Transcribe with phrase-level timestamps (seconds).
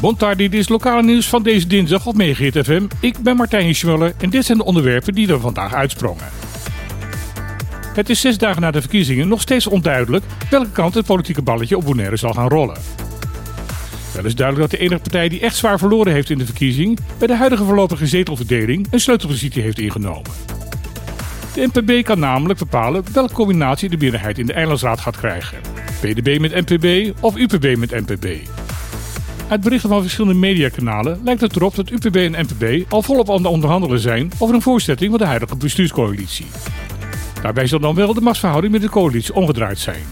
[0.00, 2.82] Bontardi, dit is lokale nieuws van deze dinsdag op Megahit FM.
[3.00, 6.24] Ik ben Martijn Schmuller en dit zijn de onderwerpen die er vandaag uitsprongen.
[7.94, 11.76] Het is zes dagen na de verkiezingen nog steeds onduidelijk welke kant het politieke balletje
[11.76, 12.76] op Bonaire zal gaan rollen.
[14.14, 16.98] Wel is duidelijk dat de enige partij die echt zwaar verloren heeft in de verkiezing
[17.18, 20.30] bij de huidige voorlopige zetelverdeling een sleutelpositie heeft ingenomen.
[21.54, 25.58] De NPB kan namelijk bepalen welke combinatie de meerderheid in de eilandsraad gaat krijgen.
[26.02, 28.26] PDB met NPB of UPB met NPB.
[29.48, 33.36] Uit berichten van verschillende mediakanalen lijkt het erop dat UPB en NPB al volop aan
[33.36, 36.46] het onderhandelen zijn over een voorzetting van de huidige bestuurscoalitie.
[37.42, 40.02] Daarbij zal dan wel de machtsverhouding met de coalitie omgedraaid zijn.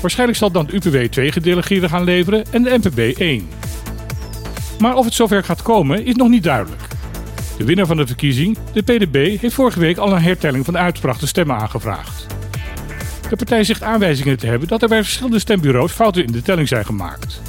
[0.00, 3.48] Waarschijnlijk zal dan de UPB twee gedelegeerden gaan leveren en de NPB één.
[4.78, 6.82] Maar of het zover gaat komen is nog niet duidelijk.
[7.58, 10.80] De winnaar van de verkiezing, de PDB, heeft vorige week al een hertelling van de
[10.80, 12.26] uitgebrachte stemmen aangevraagd.
[13.32, 16.68] De partij zegt aanwijzingen te hebben dat er bij verschillende stembureaus fouten in de telling
[16.68, 17.40] zijn gemaakt.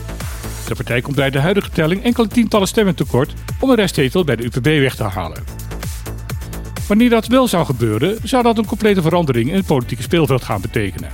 [0.68, 4.36] De partij komt bij de huidige telling enkele tientallen stemmen tekort om een restzetel bij
[4.36, 5.44] de UPB weg te halen.
[6.88, 10.62] Wanneer dat wel zou gebeuren, zou dat een complete verandering in het politieke speelveld gaan
[10.62, 11.10] betekenen.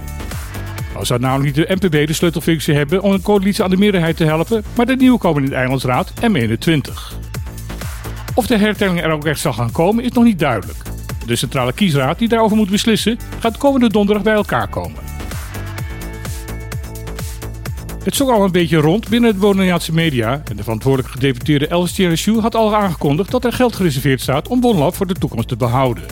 [0.95, 4.17] Al zou namelijk niet de NPB de sleutelfunctie hebben om een coalitie aan de meerderheid
[4.17, 7.17] te helpen, maar de nieuwe de Eilandsraad M21.
[8.33, 10.88] Of de hertelling er ook echt zal gaan komen is nog niet duidelijk.
[11.29, 15.03] De centrale kiesraad die daarover moet beslissen gaat komende donderdag bij elkaar komen.
[18.03, 21.91] Het zong al een beetje rond binnen de Bonaireaanse media en de verantwoordelijke gedeputeerde Els
[21.91, 25.55] Tjernesjoe had al aangekondigd dat er geld gereserveerd staat om Bonlab voor de toekomst te
[25.55, 26.03] behouden.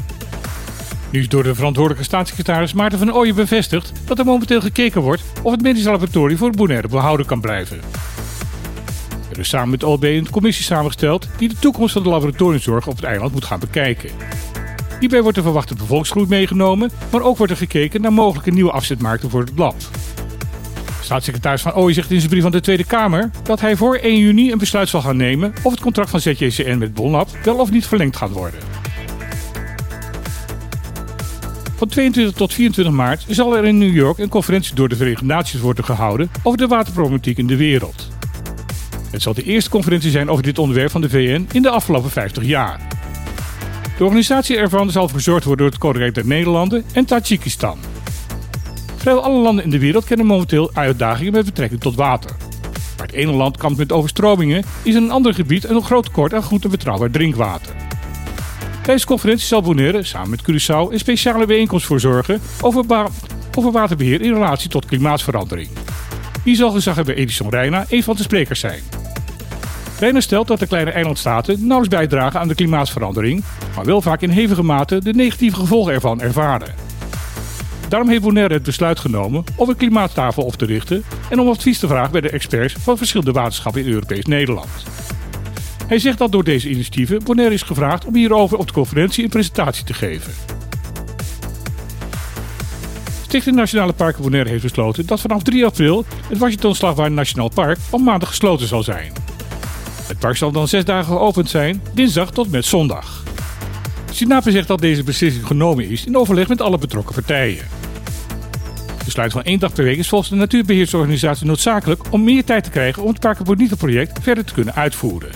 [1.12, 5.24] Nu is door de verantwoordelijke staatssecretaris Maarten van Ooyen bevestigd dat er momenteel gekeken wordt
[5.42, 7.80] of het medisch laboratorium voor Bonaire behouden kan blijven.
[9.32, 12.96] Er is samen met OLB een commissie samengesteld die de toekomst van de laboratoriumzorg op
[12.96, 14.10] het eiland moet gaan bekijken.
[15.00, 19.30] Hierbij wordt de verwachte bevolksgroei meegenomen, maar ook wordt er gekeken naar mogelijke nieuwe afzetmarkten
[19.30, 19.76] voor het lab.
[21.02, 24.18] Staatssecretaris Van Ooy zegt in zijn brief aan de Tweede Kamer dat hij voor 1
[24.18, 27.72] juni een besluit zal gaan nemen of het contract van ZJCN met Bonlab wel of
[27.72, 28.60] niet verlengd gaat worden.
[31.76, 35.26] Van 22 tot 24 maart zal er in New York een conferentie door de Verenigde
[35.26, 38.08] Naties worden gehouden over de waterproblematiek in de wereld.
[39.12, 42.10] Het zal de eerste conferentie zijn over dit onderwerp van de VN in de afgelopen
[42.10, 42.97] 50 jaar.
[43.98, 47.78] De organisatie ervan zal verzorgd worden door het Koninkrijk der Nederlanden en Tajikistan.
[48.96, 52.36] Vrijwel alle landen in de wereld kennen momenteel uitdagingen met betrekking tot water.
[52.98, 56.34] Waar het ene land kampt met overstromingen, is in een ander gebied een groot tekort
[56.34, 57.76] aan goed en betrouwbaar drinkwater.
[58.82, 62.86] Tijdens de conferentie zal Bonaire samen met Curaçao een speciale bijeenkomst voor zorgen over,
[63.56, 65.70] over waterbeheer in relatie tot klimaatverandering.
[66.44, 68.82] Hier zal gezaghebber Edison Reina een van de sprekers zijn.
[70.00, 73.44] Reina stelt dat de kleine eilandstaten nauwelijks bijdragen aan de klimaatverandering,
[73.76, 76.74] maar wel vaak in hevige mate de negatieve gevolgen ervan ervaren.
[77.90, 81.80] Daarom heeft Bonaire het besluit genomen om een klimaattafel op te richten en om advies
[81.80, 84.70] te vragen bij de experts van verschillende waterschappen in Europees Nederland.
[85.88, 89.30] Hij zegt dat door deze initiatieven Bonaire is gevraagd om hierover op de conferentie een
[89.30, 90.34] presentatie te geven.
[93.24, 97.78] Stichting Nationale Parken Bonaire heeft besloten dat vanaf 3 april het Washington Slagwijn Nationaal Park
[97.90, 99.27] op maandag gesloten zal zijn.
[100.08, 103.24] Het park zal dan zes dagen geopend zijn, dinsdag tot met zondag.
[104.12, 107.66] Sinape zegt dat deze beslissing genomen is in overleg met alle betrokken partijen.
[109.06, 112.64] De sluit van één dag per week is volgens de natuurbeheersorganisatie noodzakelijk om meer tijd
[112.64, 115.30] te krijgen om het Bonito project verder te kunnen uitvoeren.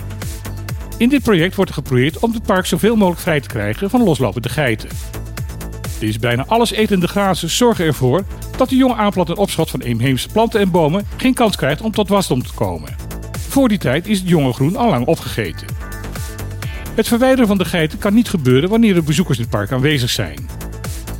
[0.96, 4.02] In dit project wordt er geprobeerd om het park zoveel mogelijk vrij te krijgen van
[4.02, 4.88] loslopende geiten.
[5.98, 8.24] Deze bijna alles etende grazen zorgen ervoor
[8.56, 11.92] dat de jonge aanplant en opschot van inheemse planten en bomen geen kans krijgt om
[11.92, 13.01] tot wasdom te komen.
[13.52, 15.66] Voor die tijd is het jonge groen al lang opgegeten.
[16.94, 20.10] Het verwijderen van de geiten kan niet gebeuren wanneer er bezoekers in het park aanwezig
[20.10, 20.48] zijn.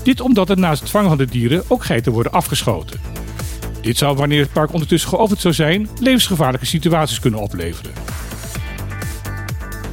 [0.03, 3.01] Dit omdat er naast het vangen van de dieren ook geiten worden afgeschoten.
[3.81, 7.93] Dit zou wanneer het park ondertussen geopend zou zijn levensgevaarlijke situaties kunnen opleveren.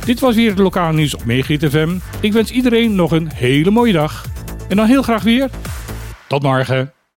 [0.05, 1.97] Dit was weer het lokale nieuws op Megahit FM.
[2.19, 4.25] Ik wens iedereen nog een hele mooie dag.
[4.69, 5.49] En dan heel graag weer.
[6.27, 6.98] Tot morgen.